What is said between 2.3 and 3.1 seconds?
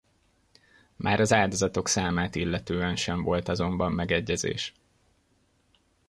illetően